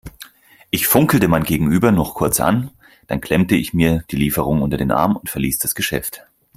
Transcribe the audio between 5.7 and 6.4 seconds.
Geschäft.